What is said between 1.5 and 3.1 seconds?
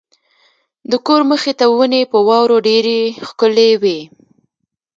ته ونې په واورو ډېرې